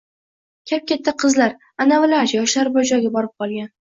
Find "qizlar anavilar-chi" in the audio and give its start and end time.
1.23-2.37